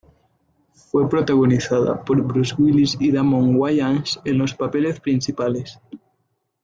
Fue 0.73 1.07
protagonizada 1.07 2.03
por 2.03 2.19
Bruce 2.23 2.55
Willis 2.57 2.97
y 2.99 3.11
Damon 3.11 3.55
Wayans 3.55 4.19
en 4.25 4.39
los 4.39 4.55
papeles 4.55 4.99
principales. 4.99 5.79